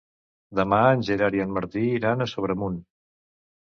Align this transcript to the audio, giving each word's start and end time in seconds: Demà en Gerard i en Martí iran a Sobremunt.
Demà 0.59 0.79
en 0.95 1.05
Gerard 1.11 1.39
i 1.41 1.45
en 1.47 1.55
Martí 1.61 1.87
iran 2.01 2.29
a 2.29 2.31
Sobremunt. 2.37 2.85